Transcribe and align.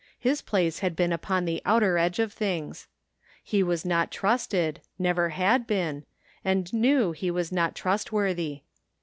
His 0.17 0.41
place 0.41 0.79
had 0.79 0.95
been 0.95 1.11
upon 1.13 1.45
the 1.45 1.61
outer 1.63 1.99
edge 1.99 2.17
of 2.17 2.33
things. 2.33 2.87
He 3.43 3.61
was 3.61 3.85
not 3.85 4.09
trusted— 4.09 4.81
^never 4.99 5.29
had 5.29 5.67
been— 5.67 6.05
^and 6.43 6.73
knew 6.73 7.11
he 7.11 7.29
was 7.29 7.51
not 7.51 7.75
trustworthy. 7.75 8.63